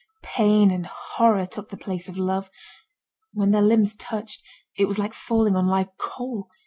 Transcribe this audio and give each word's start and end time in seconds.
Pain 0.23 0.71
and 0.71 0.87
horror 0.87 1.45
took 1.45 1.69
the 1.69 1.77
place 1.77 2.09
of 2.09 2.17
love. 2.17 2.49
When 3.33 3.51
their 3.51 3.61
limbs 3.61 3.93
touched, 3.93 4.41
it 4.75 4.85
was 4.85 4.97
like 4.97 5.13
falling 5.13 5.55
on 5.55 5.67
live 5.67 5.95
coal. 5.99 6.49